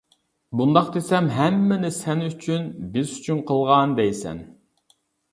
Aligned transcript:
بۇنداق 0.59 0.87
دېسەم، 0.93 1.25
ھەممىنى 1.33 1.91
سەن 1.97 2.23
ئۈچۈن، 2.27 2.65
بىز 2.95 3.11
ئۈچۈن 3.17 3.43
قىلغان 3.51 3.93
دەيسەن. 4.01 4.41